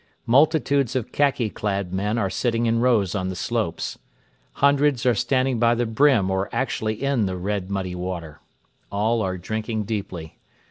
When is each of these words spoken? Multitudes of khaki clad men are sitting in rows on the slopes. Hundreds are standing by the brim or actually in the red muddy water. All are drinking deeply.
Multitudes 0.25 0.95
of 0.95 1.11
khaki 1.11 1.51
clad 1.51 1.93
men 1.93 2.17
are 2.17 2.27
sitting 2.31 2.65
in 2.65 2.79
rows 2.79 3.13
on 3.13 3.27
the 3.29 3.35
slopes. 3.35 3.99
Hundreds 4.53 5.05
are 5.05 5.13
standing 5.13 5.59
by 5.59 5.75
the 5.75 5.85
brim 5.85 6.31
or 6.31 6.49
actually 6.51 7.03
in 7.03 7.27
the 7.27 7.37
red 7.37 7.69
muddy 7.69 7.93
water. 7.93 8.39
All 8.91 9.21
are 9.21 9.37
drinking 9.37 9.83
deeply. 9.83 10.39